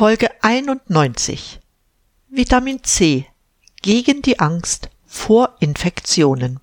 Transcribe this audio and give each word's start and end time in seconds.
Folge 0.00 0.28
91 0.40 1.60
Vitamin 2.30 2.82
C 2.82 3.26
gegen 3.82 4.22
die 4.22 4.40
Angst 4.40 4.88
vor 5.04 5.56
Infektionen. 5.60 6.58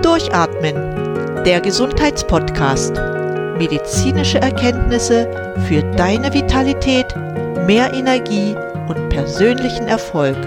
Durchatmen, 0.00 1.44
der 1.44 1.60
Gesundheitspodcast. 1.60 2.94
Medizinische 3.58 4.38
Erkenntnisse 4.38 5.28
für 5.68 5.82
deine 5.82 6.32
Vitalität, 6.32 7.14
mehr 7.66 7.92
Energie 7.92 8.56
und 8.88 9.10
persönlichen 9.10 9.86
Erfolg 9.86 10.38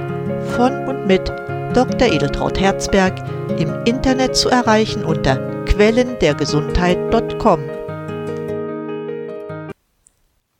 von 0.55 0.87
und 0.87 1.05
mit 1.05 1.29
Dr. 1.75 2.11
Edeltraut 2.11 2.59
Herzberg 2.59 3.13
im 3.59 3.71
Internet 3.85 4.35
zu 4.35 4.49
erreichen 4.49 5.05
unter 5.05 5.37
quellendergesundheit.com. 5.65 7.78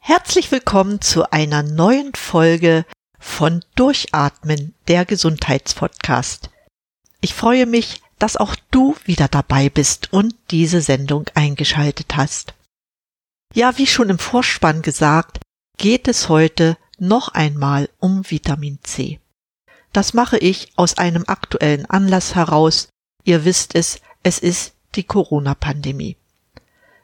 Herzlich 0.10 0.52
willkommen 0.52 1.02
zu 1.02 1.32
einer 1.32 1.62
neuen 1.62 2.16
Folge 2.16 2.84
von 3.20 3.64
Durchatmen, 3.76 4.74
der 4.88 5.06
Gesundheitspodcast. 5.06 6.50
Ich 7.22 7.36
freue 7.36 7.68
mich, 7.68 8.02
dass 8.18 8.36
auch 8.36 8.56
du 8.72 8.96
wieder 9.06 9.28
dabei 9.28 9.70
bist 9.70 10.12
und 10.12 10.34
diese 10.50 10.82
Sendung 10.82 11.30
eingeschaltet 11.36 12.18
hast. 12.18 12.56
Ja, 13.54 13.78
wie 13.78 13.86
schon 13.86 14.10
im 14.10 14.18
Vorspann 14.18 14.82
gesagt, 14.82 15.44
geht 15.78 16.08
es 16.08 16.28
heute 16.28 16.76
noch 16.98 17.28
einmal 17.28 17.88
um 18.00 18.24
Vitamin 18.28 18.80
C. 18.82 19.20
Das 19.94 20.16
mache 20.16 20.40
ich 20.40 20.72
aus 20.76 20.98
einem 20.98 21.26
aktuellen 21.28 21.86
Anlass 21.86 22.34
heraus. 22.34 22.90
Ihr 23.26 23.46
wisst 23.46 23.76
es, 23.76 24.02
es 24.24 24.40
ist 24.40 24.74
die 24.96 25.04
Corona-Pandemie. 25.04 26.18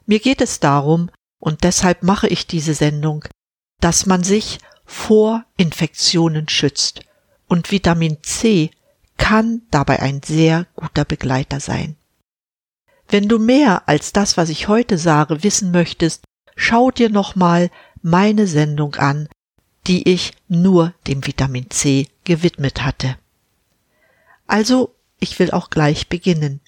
Mir 0.07 0.19
geht 0.19 0.41
es 0.41 0.59
darum, 0.59 1.11
und 1.39 1.63
deshalb 1.63 2.03
mache 2.03 2.27
ich 2.27 2.47
diese 2.47 2.73
Sendung, 2.73 3.25
dass 3.79 4.05
man 4.05 4.23
sich 4.23 4.59
vor 4.85 5.43
Infektionen 5.57 6.49
schützt. 6.49 7.01
Und 7.47 7.71
Vitamin 7.71 8.17
C 8.23 8.71
kann 9.17 9.61
dabei 9.71 9.99
ein 10.01 10.21
sehr 10.23 10.67
guter 10.75 11.05
Begleiter 11.05 11.59
sein. 11.59 11.95
Wenn 13.07 13.27
du 13.27 13.37
mehr 13.37 13.87
als 13.87 14.13
das, 14.13 14.37
was 14.37 14.49
ich 14.49 14.67
heute 14.67 14.97
sage, 14.97 15.43
wissen 15.43 15.71
möchtest, 15.71 16.23
schau 16.55 16.91
dir 16.91 17.09
nochmal 17.09 17.69
meine 18.01 18.47
Sendung 18.47 18.95
an, 18.95 19.29
die 19.87 20.09
ich 20.09 20.33
nur 20.47 20.93
dem 21.07 21.25
Vitamin 21.25 21.69
C 21.69 22.07
gewidmet 22.23 22.83
hatte. 22.83 23.17
Also, 24.47 24.95
ich 25.19 25.37
will 25.39 25.51
auch 25.51 25.69
gleich 25.69 26.09
beginnen. 26.09 26.61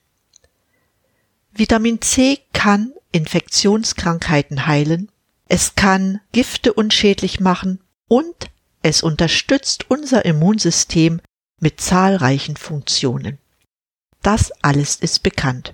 Vitamin 1.51 2.01
C 2.01 2.39
kann 2.53 2.93
Infektionskrankheiten 3.17 4.67
heilen, 4.67 5.11
es 5.49 5.75
kann 5.75 6.21
Gifte 6.31 6.73
unschädlich 6.73 7.39
machen 7.39 7.79
und 8.07 8.49
es 8.83 9.01
unterstützt 9.01 9.89
unser 9.89 10.23
Immunsystem 10.23 11.19
mit 11.59 11.81
zahlreichen 11.81 12.55
Funktionen. 12.55 13.39
Das 14.21 14.51
alles 14.61 14.95
ist 14.95 15.23
bekannt. 15.23 15.73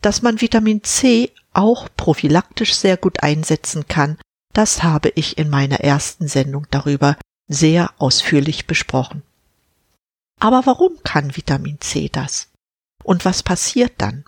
Dass 0.00 0.22
man 0.22 0.40
Vitamin 0.40 0.82
C 0.84 1.32
auch 1.52 1.88
prophylaktisch 1.96 2.74
sehr 2.74 2.96
gut 2.96 3.22
einsetzen 3.22 3.86
kann, 3.88 4.18
das 4.52 4.82
habe 4.82 5.10
ich 5.14 5.38
in 5.38 5.50
meiner 5.50 5.80
ersten 5.80 6.28
Sendung 6.28 6.66
darüber 6.70 7.16
sehr 7.48 7.92
ausführlich 7.98 8.66
besprochen. 8.66 9.22
Aber 10.40 10.66
warum 10.66 11.02
kann 11.02 11.36
Vitamin 11.36 11.80
C 11.80 12.08
das? 12.08 12.48
Und 13.04 13.24
was 13.24 13.42
passiert 13.42 13.94
dann? 13.98 14.24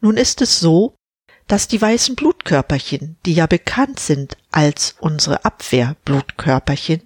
Nun 0.00 0.16
ist 0.16 0.42
es 0.42 0.60
so, 0.60 0.94
dass 1.46 1.68
die 1.68 1.80
weißen 1.80 2.16
Blutkörperchen, 2.16 3.16
die 3.24 3.34
ja 3.34 3.46
bekannt 3.46 4.00
sind 4.00 4.36
als 4.50 4.96
unsere 5.00 5.44
Abwehrblutkörperchen, 5.44 7.02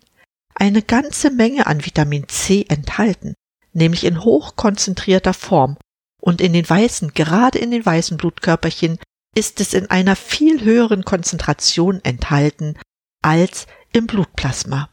eine 0.54 0.82
ganze 0.82 1.30
Menge 1.30 1.66
an 1.66 1.84
Vitamin 1.84 2.28
C 2.28 2.64
enthalten, 2.68 3.34
nämlich 3.72 4.04
in 4.04 4.24
hochkonzentrierter 4.24 5.34
Form, 5.34 5.76
und 6.20 6.40
in 6.40 6.52
den 6.52 6.68
weißen, 6.68 7.14
gerade 7.14 7.58
in 7.58 7.70
den 7.70 7.84
weißen 7.84 8.16
Blutkörperchen, 8.16 8.98
ist 9.34 9.60
es 9.60 9.74
in 9.74 9.88
einer 9.90 10.16
viel 10.16 10.62
höheren 10.62 11.04
Konzentration 11.04 12.00
enthalten 12.04 12.78
als 13.22 13.66
im 13.92 14.06
Blutplasma. 14.06 14.90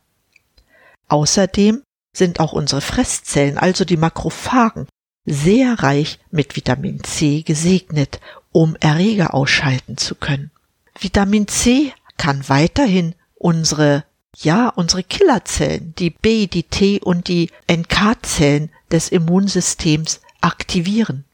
Außerdem 1.09 1.83
sind 2.15 2.39
auch 2.39 2.53
unsere 2.53 2.81
Fresszellen, 2.81 3.57
also 3.57 3.85
die 3.85 3.97
Makrophagen, 3.97 4.87
sehr 5.27 5.83
reich 5.83 6.19
mit 6.31 6.55
Vitamin 6.55 7.03
C 7.03 7.43
gesegnet, 7.43 8.19
um 8.51 8.75
Erreger 8.79 9.33
ausschalten 9.33 9.97
zu 9.97 10.15
können. 10.15 10.51
Vitamin 10.99 11.47
C 11.47 11.93
kann 12.17 12.47
weiterhin 12.49 13.13
unsere, 13.35 14.05
ja, 14.35 14.69
unsere 14.69 15.03
Killerzellen, 15.03 15.93
die 15.99 16.09
B, 16.09 16.47
die 16.47 16.63
T 16.63 16.99
und 17.01 17.27
die 17.27 17.51
NK-Zellen 17.69 18.71
des 18.89 19.09
Immunsystems 19.09 20.21
aktivieren. 20.41 21.25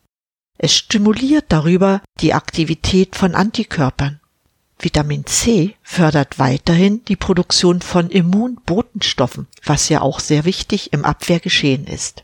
Es 0.58 0.76
stimuliert 0.76 1.46
darüber 1.50 2.02
die 2.20 2.34
Aktivität 2.34 3.16
von 3.16 3.36
Antikörpern. 3.36 4.20
Vitamin 4.80 5.26
C 5.26 5.76
fördert 5.84 6.40
weiterhin 6.40 7.06
die 7.06 7.16
Produktion 7.16 7.82
von 7.82 8.10
Immunbotenstoffen, 8.10 9.48
was 9.64 9.88
ja 9.90 10.02
auch 10.02 10.20
sehr 10.20 10.46
wichtig 10.46 10.92
im 10.94 11.06
Abwehrgeschehen 11.06 11.86
ist. 11.86 12.24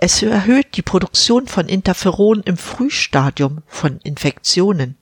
Es 0.00 0.22
erhöht 0.22 0.76
die 0.76 0.82
Produktion 0.82 1.48
von 1.48 1.68
Interferon 1.68 2.42
im 2.44 2.56
Frühstadium 2.56 3.62
von 3.66 3.98
Infektionen 3.98 4.96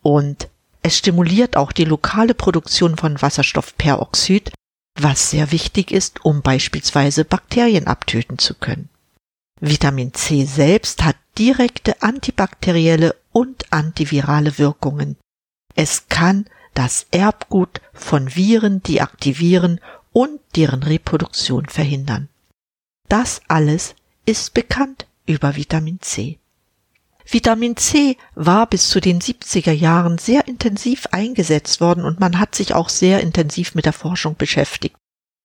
und 0.00 0.48
es 0.82 0.96
stimuliert 0.96 1.58
auch 1.58 1.72
die 1.72 1.84
lokale 1.84 2.32
Produktion 2.32 2.96
von 2.96 3.20
Wasserstoffperoxid, 3.20 4.50
was 4.98 5.30
sehr 5.30 5.52
wichtig 5.52 5.90
ist, 5.90 6.24
um 6.24 6.40
beispielsweise 6.40 7.26
Bakterien 7.26 7.86
abtöten 7.86 8.38
zu 8.38 8.54
können. 8.54 8.88
Vitamin 9.60 10.14
C 10.14 10.46
selbst 10.46 11.04
hat 11.04 11.16
direkte 11.36 12.00
antibakterielle 12.00 13.14
und 13.32 13.70
antivirale 13.70 14.56
Wirkungen. 14.56 15.18
Es 15.74 16.08
kann 16.08 16.46
das 16.72 17.06
Erbgut 17.10 17.82
von 17.92 18.34
Viren 18.34 18.82
deaktivieren 18.82 19.80
und 20.12 20.40
deren 20.56 20.82
Reproduktion 20.82 21.66
verhindern. 21.66 22.30
Das 23.10 23.42
alles 23.48 23.94
ist 24.30 24.54
bekannt 24.54 25.06
über 25.26 25.56
Vitamin 25.56 25.98
C. 26.00 26.38
Vitamin 27.26 27.76
C 27.76 28.16
war 28.36 28.68
bis 28.68 28.88
zu 28.88 29.00
den 29.00 29.20
70er 29.20 29.72
Jahren 29.72 30.18
sehr 30.18 30.46
intensiv 30.46 31.06
eingesetzt 31.10 31.80
worden 31.80 32.04
und 32.04 32.20
man 32.20 32.38
hat 32.38 32.54
sich 32.54 32.72
auch 32.72 32.88
sehr 32.90 33.20
intensiv 33.20 33.74
mit 33.74 33.86
der 33.86 33.92
Forschung 33.92 34.36
beschäftigt. 34.36 34.94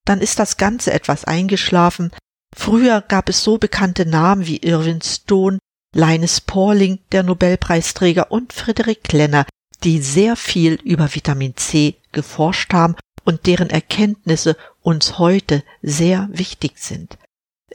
Dann 0.05 0.21
ist 0.21 0.37
das 0.37 0.57
Ganze 0.57 0.93
etwas 0.93 1.25
eingeschlafen. 1.25 2.11
Früher 2.55 3.01
gab 3.01 3.27
es 3.27 3.43
so 3.43 3.57
bekannte 3.57 4.05
Namen 4.05 4.45
wie 4.45 4.57
Irwin 4.57 5.01
Stone, 5.01 5.57
Linus 5.95 6.41
Pauling, 6.41 6.99
der 7.11 7.23
Nobelpreisträger 7.23 8.31
und 8.31 8.53
Friedrich 8.53 9.01
Klenner, 9.01 9.47
die 9.83 9.99
sehr 9.99 10.35
viel 10.35 10.75
über 10.83 11.15
Vitamin 11.15 11.57
C 11.57 11.95
geforscht 12.11 12.71
haben 12.71 12.95
und 13.23 13.47
deren 13.47 13.71
Erkenntnisse 13.71 14.55
uns 14.83 15.17
heute 15.17 15.63
sehr 15.81 16.29
wichtig 16.31 16.73
sind. 16.77 17.17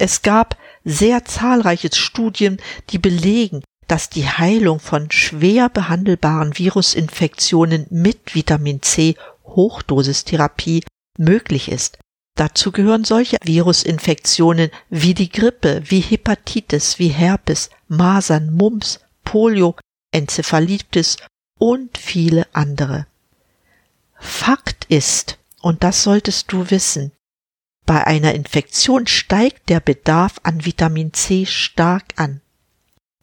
Es 0.01 0.23
gab 0.23 0.57
sehr 0.83 1.27
zahlreiche 1.27 1.91
Studien, 1.95 2.57
die 2.89 2.99
belegen, 2.99 3.63
dass 3.87 4.09
die 4.09 4.27
Heilung 4.27 4.81
von 4.81 5.11
schwer 5.11 5.69
behandelbaren 5.69 6.57
Virusinfektionen 6.57 7.87
mit 7.91 8.35
Vitamin 8.35 8.81
C 8.81 9.15
Hochdosistherapie 9.45 10.85
möglich 11.19 11.71
ist. 11.71 11.99
Dazu 12.35 12.73
gehören 12.73 13.05
solche 13.05 13.37
Virusinfektionen 13.45 14.71
wie 14.89 15.13
die 15.13 15.29
Grippe, 15.29 15.83
wie 15.85 16.01
Hepatitis, 16.01 16.99
wie 16.99 17.09
Herpes, 17.09 17.69
Masern, 17.89 18.55
Mumps, 18.55 19.01
Polio, 19.23 19.77
Enzephalitis 20.13 21.19
und 21.59 21.99
viele 21.99 22.47
andere. 22.55 23.07
Fakt 24.19 24.87
ist, 24.87 25.37
und 25.61 25.85
das 25.85 26.03
solltest 26.03 26.51
du 26.53 26.71
wissen, 26.71 27.13
bei 27.91 28.07
einer 28.07 28.37
Infektion 28.37 29.09
steigt 29.09 29.69
der 29.69 29.81
Bedarf 29.81 30.37
an 30.45 30.65
Vitamin 30.65 31.13
C 31.13 31.45
stark 31.45 32.05
an. 32.15 32.41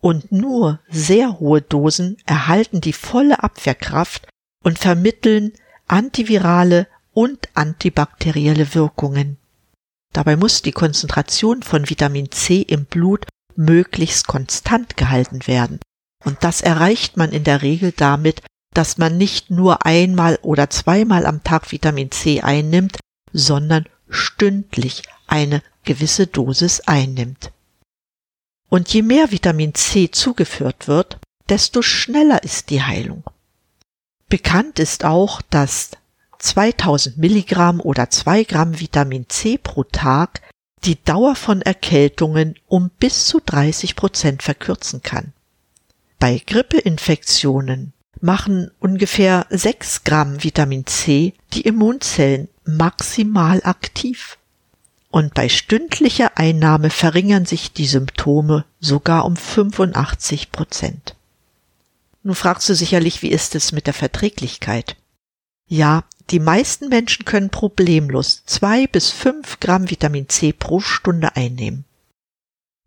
Und 0.02 0.34
nur 0.34 0.82
sehr 0.90 1.40
hohe 1.40 1.62
Dosen 1.62 2.18
erhalten 2.26 2.82
die 2.82 2.92
volle 2.92 3.42
Abwehrkraft 3.42 4.28
und 4.66 4.78
vermitteln 4.78 5.54
antivirale 5.88 6.88
und 7.14 7.48
antibakterielle 7.54 8.76
Wirkungen. 8.76 9.38
Dabei 10.12 10.36
muss 10.36 10.64
die 10.64 10.74
Konzentration 10.74 11.64
von 11.64 11.90
Vitamin 11.90 12.30
C 12.32 12.62
im 12.62 12.84
Blut 12.84 13.26
möglichst 13.56 14.28
konstant 14.28 14.98
gehalten 14.98 15.48
werden. 15.48 15.80
Und 16.26 16.44
das 16.44 16.60
erreicht 16.60 17.16
man 17.16 17.32
in 17.32 17.46
der 17.46 17.62
Regel 17.62 17.94
damit, 17.96 18.42
dass 18.74 18.98
man 18.98 19.18
nicht 19.18 19.50
nur 19.50 19.86
einmal 19.86 20.38
oder 20.42 20.70
zweimal 20.70 21.26
am 21.26 21.42
Tag 21.46 21.72
Vitamin 21.72 22.12
C 22.12 22.42
einnimmt, 22.42 22.98
sondern 23.32 23.86
stündlich 24.10 25.04
eine 25.28 25.62
gewisse 25.84 26.28
Dosis 26.28 26.82
einnimmt. 26.82 27.52
Und 28.70 28.94
je 28.94 29.02
mehr 29.02 29.32
Vitamin 29.32 29.74
C 29.74 30.12
zugeführt 30.12 30.88
wird, 30.88 31.20
desto 31.50 31.82
schneller 31.82 32.44
ist 32.44 32.70
die 32.70 32.84
Heilung. 32.84 33.24
Bekannt 34.30 34.80
ist 34.80 35.06
auch, 35.06 35.42
dass 35.42 35.92
2000 36.40 37.18
Milligramm 37.18 37.80
oder 37.80 38.10
2 38.10 38.44
Gramm 38.44 38.80
Vitamin 38.80 39.28
C 39.30 39.58
pro 39.58 39.84
Tag 39.84 40.42
die 40.84 41.02
Dauer 41.04 41.36
von 41.36 41.62
Erkältungen 41.62 42.56
um 42.68 42.90
bis 43.00 43.26
zu 43.26 43.42
30 43.44 43.96
Prozent 43.96 44.44
verkürzen 44.44 45.02
kann. 45.02 45.34
Bei 46.20 46.42
Grippeinfektionen 46.46 47.94
machen 48.20 48.72
ungefähr 48.80 49.46
6 49.50 50.04
Gramm 50.04 50.44
Vitamin 50.44 50.86
C 50.86 51.34
die 51.54 51.62
Immunzellen 51.62 52.50
maximal 52.68 53.62
aktiv. 53.64 54.38
Und 55.10 55.34
bei 55.34 55.50
stündlicher 55.50 56.38
Einnahme 56.38 56.90
verringern 56.90 57.46
sich 57.46 57.72
die 57.72 57.88
Symptome 57.88 58.66
sogar 58.80 59.26
um 59.26 59.36
85 59.36 60.52
Prozent. 60.52 61.16
Nun 62.24 62.36
fragst 62.36 62.68
du 62.68 62.76
sicherlich, 62.76 63.22
wie 63.22 63.30
ist 63.32 63.56
es 63.56 63.72
mit 63.72 63.88
der 63.88 63.94
Verträglichkeit? 63.94 64.98
Ja, 65.68 66.04
die 66.30 66.40
meisten 66.40 66.90
Menschen 66.90 67.24
können 67.24 67.50
problemlos 67.50 68.44
zwei 68.46 68.86
bis 68.86 69.12
fünf 69.12 69.60
Gramm 69.62 69.90
Vitamin 69.90 70.28
C 70.28 70.52
pro 70.52 70.82
Stunde 70.82 71.36
einnehmen. 71.36 71.86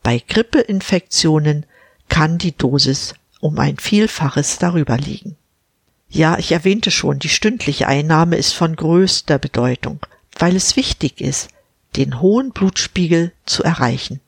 Bei 0.02 0.18
Grippeinfektionen 0.18 1.64
kann 2.08 2.38
die 2.38 2.56
Dosis 2.56 3.14
um 3.40 3.58
ein 3.58 3.78
Vielfaches 3.78 4.58
darüber 4.58 4.98
liegen. 4.98 5.36
Ja, 6.12 6.38
ich 6.38 6.50
erwähnte 6.50 6.90
schon, 6.90 7.20
die 7.20 7.28
stündliche 7.28 7.86
Einnahme 7.86 8.36
ist 8.36 8.52
von 8.52 8.74
größter 8.74 9.38
Bedeutung, 9.38 10.00
weil 10.36 10.56
es 10.56 10.74
wichtig 10.74 11.20
ist, 11.20 11.48
den 11.96 12.20
hohen 12.20 12.50
Blutspiegel 12.50 13.32
zu 13.46 13.62
erreichen. 13.62 14.20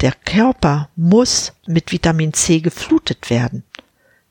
Der 0.00 0.12
Körper 0.12 0.88
muss 0.96 1.52
mit 1.66 1.92
Vitamin 1.92 2.32
C 2.32 2.60
geflutet 2.60 3.30
werden. 3.30 3.62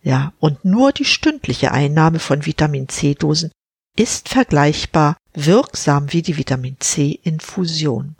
Ja, 0.04 0.34
und 0.40 0.66
nur 0.66 0.92
die 0.92 1.06
stündliche 1.06 1.72
Einnahme 1.72 2.20
von 2.20 2.46
Vitamin 2.46 2.90
C-Dosen 2.90 3.52
ist 3.96 4.30
vergleichbar 4.30 5.18
wirksam 5.34 6.12
wie 6.12 6.22
die 6.22 6.38
Vitamin 6.38 6.78
C-Infusion. 6.80 8.16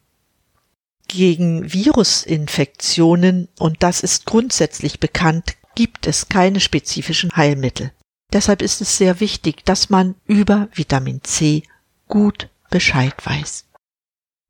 Gegen 1.08 1.74
Virusinfektionen, 1.74 3.48
und 3.58 3.82
das 3.82 4.02
ist 4.02 4.26
grundsätzlich 4.26 5.00
bekannt, 5.00 5.56
gibt 5.76 6.08
es 6.08 6.30
keine 6.30 6.60
spezifischen 6.60 7.32
Heilmittel. 7.36 7.92
Deshalb 8.32 8.62
ist 8.62 8.82
es 8.82 8.98
sehr 8.98 9.20
wichtig, 9.20 9.66
dass 9.66 9.90
man 9.90 10.16
über 10.26 10.70
Vitamin 10.74 11.24
C 11.24 11.64
gut 12.08 12.50
Bescheid 12.70 13.16
weiß. 13.24 13.66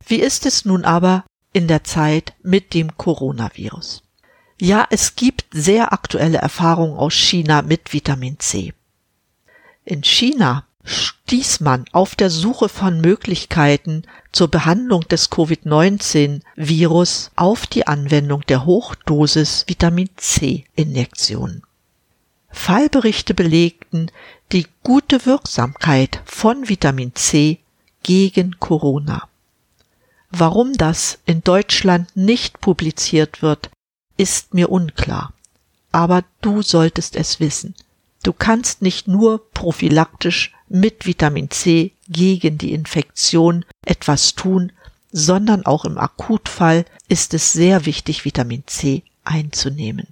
Wie 0.06 0.20
ist 0.20 0.46
es 0.46 0.66
nun 0.66 0.86
aber 0.86 1.24
in 1.54 1.68
der 1.68 1.84
Zeit 1.84 2.34
mit 2.42 2.74
dem 2.74 2.98
Coronavirus? 2.98 4.04
Ja, 4.60 4.86
es 4.90 5.16
gibt 5.16 5.46
sehr 5.52 5.94
aktuelle 5.94 6.40
Erfahrungen 6.40 6.98
aus 6.98 7.14
China 7.14 7.62
mit 7.62 7.94
Vitamin 7.94 8.40
C. 8.40 8.74
In 9.86 10.04
China 10.04 10.66
stieß 10.84 11.62
man 11.62 11.86
auf 11.92 12.16
der 12.16 12.30
Suche 12.30 12.68
von 12.68 13.00
Möglichkeiten 13.00 14.04
zur 14.32 14.50
Behandlung 14.50 15.08
des 15.08 15.30
Covid-19-Virus 15.30 17.32
auf 17.36 17.68
die 17.68 17.88
Anwendung 17.88 18.42
der 18.48 18.66
Hochdosis 18.66 19.66
Vitamin 19.68 20.10
C-Injektionen. 20.18 21.64
Fallberichte 22.52 23.34
belegten 23.34 24.12
die 24.52 24.68
gute 24.84 25.26
Wirksamkeit 25.26 26.22
von 26.26 26.70
Vitamin 26.70 27.14
C 27.16 27.60
gegen 28.04 28.60
Corona. 28.60 29.28
Warum 30.32 30.74
das 30.74 31.20
in 31.26 31.44
Deutschland 31.44 32.16
nicht 32.16 32.62
publiziert 32.62 33.42
wird, 33.42 33.70
ist 34.18 34.54
mir 34.54 34.70
unklar. 34.70 35.34
Aber 35.92 36.24
du 36.42 36.62
solltest 36.62 37.16
es 37.16 37.40
wissen. 37.40 37.76
Du 38.24 38.34
kannst 38.34 38.82
nicht 38.82 39.08
nur 39.08 39.50
prophylaktisch 39.52 40.54
mit 40.68 41.06
Vitamin 41.06 41.50
C 41.50 41.94
gegen 42.10 42.58
die 42.58 42.74
Infektion 42.74 43.66
etwas 43.86 44.36
tun, 44.36 44.72
sondern 45.12 45.66
auch 45.66 45.86
im 45.86 45.98
Akutfall 45.98 46.86
ist 47.08 47.34
es 47.34 47.54
sehr 47.54 47.86
wichtig, 47.86 48.26
Vitamin 48.26 48.64
C 48.68 49.04
einzunehmen. 49.24 50.08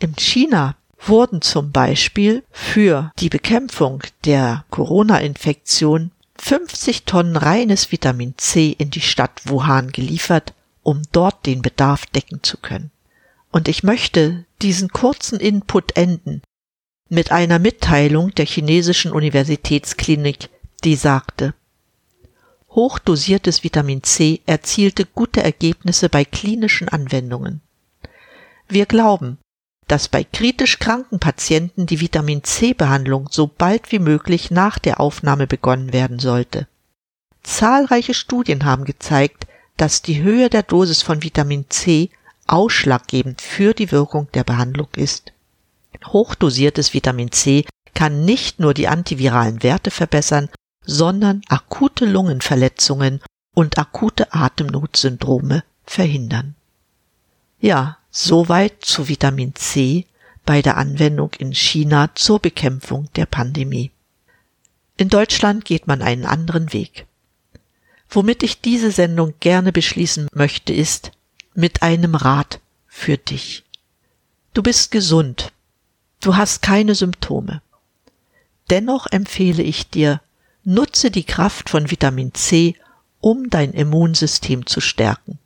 In 0.00 0.16
China 0.16 0.76
wurden 1.06 1.42
zum 1.42 1.72
Beispiel 1.72 2.44
für 2.50 3.10
die 3.18 3.28
Bekämpfung 3.28 4.02
der 4.24 4.64
Corona-Infektion 4.70 6.12
50 6.38 7.04
Tonnen 7.04 7.36
reines 7.36 7.92
Vitamin 7.92 8.34
C 8.36 8.74
in 8.76 8.90
die 8.90 9.00
Stadt 9.00 9.42
Wuhan 9.44 9.92
geliefert, 9.92 10.54
um 10.82 11.02
dort 11.12 11.46
den 11.46 11.62
Bedarf 11.62 12.06
decken 12.06 12.42
zu 12.42 12.56
können. 12.56 12.90
Und 13.52 13.68
ich 13.68 13.82
möchte 13.82 14.46
diesen 14.62 14.88
kurzen 14.90 15.40
Input 15.40 15.96
enden 15.96 16.42
mit 17.08 17.32
einer 17.32 17.58
Mitteilung 17.58 18.34
der 18.34 18.46
chinesischen 18.46 19.12
Universitätsklinik, 19.12 20.48
die 20.84 20.94
sagte, 20.94 21.54
Hochdosiertes 22.70 23.64
Vitamin 23.64 24.04
C 24.04 24.42
erzielte 24.46 25.04
gute 25.04 25.42
Ergebnisse 25.42 26.08
bei 26.08 26.24
klinischen 26.24 26.88
Anwendungen. 26.88 27.62
Wir 28.68 28.86
glauben, 28.86 29.38
dass 29.90 30.06
bei 30.06 30.22
kritisch 30.22 30.78
kranken 30.78 31.18
Patienten 31.18 31.84
die 31.86 32.00
Vitamin 32.00 32.44
C-Behandlung 32.44 33.28
so 33.28 33.48
bald 33.48 33.90
wie 33.90 33.98
möglich 33.98 34.52
nach 34.52 34.78
der 34.78 35.00
Aufnahme 35.00 35.48
begonnen 35.48 35.92
werden 35.92 36.20
sollte. 36.20 36.68
Zahlreiche 37.42 38.14
Studien 38.14 38.64
haben 38.64 38.84
gezeigt, 38.84 39.48
dass 39.76 40.00
die 40.00 40.22
Höhe 40.22 40.48
der 40.48 40.62
Dosis 40.62 41.02
von 41.02 41.24
Vitamin 41.24 41.64
C 41.70 42.10
ausschlaggebend 42.46 43.40
für 43.40 43.74
die 43.74 43.90
Wirkung 43.90 44.28
der 44.32 44.44
Behandlung 44.44 44.86
ist. 44.94 45.32
Hochdosiertes 46.06 46.94
Vitamin 46.94 47.32
C 47.32 47.64
kann 47.92 48.24
nicht 48.24 48.60
nur 48.60 48.74
die 48.74 48.86
antiviralen 48.86 49.64
Werte 49.64 49.90
verbessern, 49.90 50.50
sondern 50.84 51.42
akute 51.48 52.04
Lungenverletzungen 52.04 53.20
und 53.56 53.76
akute 53.76 54.32
Atemnotsyndrome 54.32 55.64
verhindern. 55.84 56.54
Ja, 57.58 57.98
soweit 58.10 58.84
zu 58.84 59.08
Vitamin 59.08 59.54
C 59.54 60.06
bei 60.44 60.62
der 60.62 60.76
Anwendung 60.76 61.32
in 61.38 61.54
China 61.54 62.10
zur 62.14 62.40
Bekämpfung 62.40 63.08
der 63.14 63.26
Pandemie. 63.26 63.90
In 64.96 65.08
Deutschland 65.08 65.64
geht 65.64 65.86
man 65.86 66.02
einen 66.02 66.26
anderen 66.26 66.72
Weg. 66.72 67.06
Womit 68.08 68.42
ich 68.42 68.60
diese 68.60 68.90
Sendung 68.90 69.34
gerne 69.40 69.72
beschließen 69.72 70.28
möchte, 70.34 70.72
ist, 70.72 71.12
mit 71.54 71.82
einem 71.82 72.14
Rat 72.14 72.60
für 72.88 73.16
dich. 73.16 73.64
Du 74.52 74.62
bist 74.62 74.90
gesund. 74.90 75.52
Du 76.20 76.36
hast 76.36 76.60
keine 76.62 76.94
Symptome. 76.94 77.62
Dennoch 78.68 79.06
empfehle 79.06 79.62
ich 79.62 79.88
dir, 79.88 80.20
nutze 80.64 81.10
die 81.10 81.24
Kraft 81.24 81.70
von 81.70 81.90
Vitamin 81.90 82.34
C, 82.34 82.74
um 83.20 83.48
dein 83.48 83.72
Immunsystem 83.72 84.66
zu 84.66 84.80
stärken. 84.80 85.38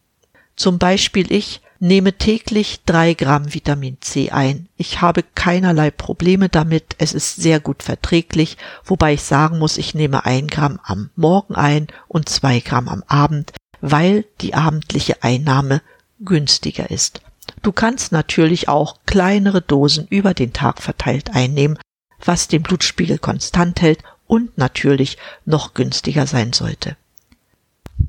Zum 0.56 0.78
Beispiel 0.78 1.30
ich 1.30 1.60
nehme 1.80 2.14
täglich 2.14 2.80
drei 2.86 3.14
Gramm 3.14 3.52
Vitamin 3.52 3.98
C 4.00 4.30
ein. 4.30 4.68
Ich 4.76 5.00
habe 5.00 5.22
keinerlei 5.34 5.90
Probleme 5.90 6.48
damit. 6.48 6.96
Es 6.98 7.14
ist 7.14 7.36
sehr 7.36 7.60
gut 7.60 7.82
verträglich, 7.82 8.56
wobei 8.84 9.14
ich 9.14 9.22
sagen 9.22 9.58
muss, 9.58 9.76
ich 9.76 9.94
nehme 9.94 10.24
ein 10.24 10.46
Gramm 10.46 10.80
am 10.82 11.10
Morgen 11.16 11.54
ein 11.54 11.88
und 12.08 12.28
zwei 12.28 12.60
Gramm 12.60 12.88
am 12.88 13.02
Abend, 13.06 13.52
weil 13.80 14.24
die 14.40 14.54
abendliche 14.54 15.22
Einnahme 15.22 15.82
günstiger 16.20 16.90
ist. 16.90 17.20
Du 17.62 17.72
kannst 17.72 18.12
natürlich 18.12 18.68
auch 18.68 18.98
kleinere 19.06 19.60
Dosen 19.60 20.06
über 20.08 20.34
den 20.34 20.52
Tag 20.52 20.80
verteilt 20.80 21.34
einnehmen, 21.34 21.78
was 22.24 22.48
den 22.48 22.62
Blutspiegel 22.62 23.18
konstant 23.18 23.82
hält 23.82 24.00
und 24.26 24.56
natürlich 24.56 25.18
noch 25.44 25.74
günstiger 25.74 26.26
sein 26.26 26.52
sollte. 26.52 26.96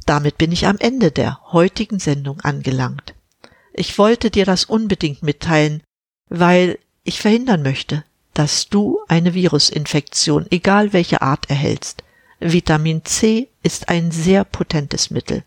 Damit 0.06 0.38
bin 0.38 0.52
ich 0.52 0.68
am 0.68 0.78
Ende 0.80 1.12
der 1.12 1.40
heutigen 1.52 2.00
Sendung 2.00 2.42
angelangt. 2.42 3.15
Ich 3.78 3.98
wollte 3.98 4.32
dir 4.32 4.46
das 4.46 4.66
unbedingt 4.66 5.22
mitteilen, 5.22 5.84
weil 6.30 6.80
ich 7.04 7.20
verhindern 7.22 7.62
möchte, 7.62 8.04
dass 8.34 8.70
du 8.70 9.00
eine 9.08 9.34
Virusinfektion, 9.34 10.48
egal 10.50 10.94
welche 10.94 11.22
Art, 11.22 11.50
erhältst. 11.50 12.04
Vitamin 12.40 13.06
C 13.06 13.50
ist 13.64 13.90
ein 13.90 14.12
sehr 14.12 14.44
potentes 14.44 15.10
Mittel 15.10 15.44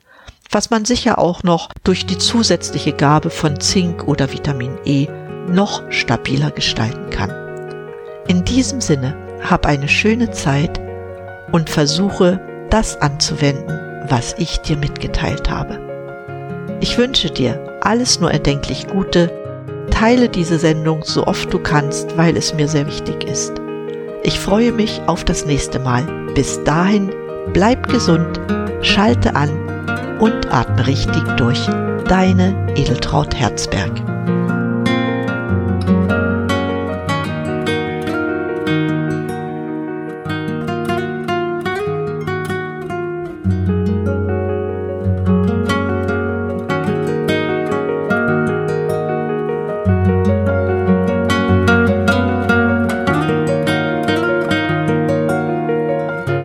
was 0.51 0.71
man 0.71 0.85
sicher 0.85 1.19
auch 1.19 1.43
noch 1.43 1.71
durch 1.85 2.07
die 2.07 2.19
zusätzliche 2.19 2.93
Gabe 2.93 3.31
von 3.31 3.61
Zink 3.61 4.07
oder 4.07 4.33
Vitamin 4.33 4.79
E 4.85 5.07
noch 5.49 5.91
stabiler 5.91 6.51
gestalten 6.51 7.11
kann. 7.11 7.31
In 8.27 8.45
diesem 8.45 8.81
Sinne, 8.81 9.17
hab 9.43 9.67
eine 9.67 9.89
schöne 9.89 10.31
Zeit 10.31 10.81
und 11.53 11.71
versuche, 11.71 12.41
das 12.71 13.01
anzuwenden, 13.01 13.79
was 14.09 14.35
ich 14.39 14.59
dir 14.59 14.77
mitgeteilt 14.77 15.49
habe. 15.51 15.81
Ich 16.81 16.99
wünsche 16.99 17.31
dir 17.31 17.68
alles 17.81 18.21
nur 18.21 18.31
erdenklich 18.31 18.87
Gute, 18.87 19.31
teile 19.91 20.29
diese 20.29 20.59
Sendung 20.59 21.03
so 21.05 21.27
oft 21.27 21.53
du 21.53 21.59
kannst, 21.59 22.17
weil 22.17 22.37
es 22.37 22.55
mir 22.55 22.69
sehr 22.69 22.87
wichtig 22.87 23.25
ist. 23.25 23.53
Ich 24.23 24.39
freue 24.39 24.73
mich 24.73 25.01
auf 25.07 25.25
das 25.25 25.47
nächste 25.47 25.79
Mal. 25.79 26.05
Bis 26.35 26.63
dahin, 26.65 27.11
bleib 27.53 27.89
gesund, 27.89 28.41
schalte 28.83 29.35
an 29.35 29.51
und 30.21 30.53
atme 30.53 30.87
richtig 30.87 31.23
durch. 31.37 31.67
Deine 32.09 32.55
Edeltraut 32.75 33.35
Herzberg. 33.35 34.18